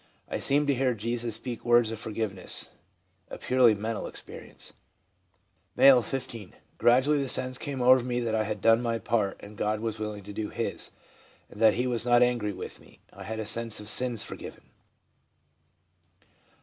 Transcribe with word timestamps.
I 0.27 0.39
seemed 0.39 0.65
to 0.65 0.73
hear 0.73 0.95
Jesus 0.95 1.35
speak 1.35 1.63
words 1.63 1.91
of 1.91 1.99
for 1.99 2.09
giveness 2.09 2.71
(a 3.29 3.37
purely 3.37 3.75
mental 3.75 4.07
experience)/ 4.07 4.73
M., 5.77 6.01
15. 6.01 6.55
'Gradually 6.79 7.21
the 7.21 7.27
sense 7.27 7.59
came 7.59 7.83
over 7.83 8.03
me 8.03 8.19
that 8.19 8.33
I 8.33 8.45
had 8.45 8.61
done 8.61 8.81
my 8.81 8.97
part 8.97 9.37
and 9.41 9.55
God 9.55 9.79
was 9.79 9.99
willing 9.99 10.23
to 10.23 10.33
do 10.33 10.49
His, 10.49 10.89
and 11.51 11.61
that 11.61 11.75
He 11.75 11.85
was 11.85 12.03
not 12.03 12.23
angry 12.23 12.51
with 12.51 12.79
me; 12.81 12.97
I 13.13 13.21
had 13.21 13.39
a 13.39 13.45
sense 13.45 13.79
of 13.79 13.89
sins 13.89 14.23
forgiven/ 14.23 14.63
4. 14.63 14.69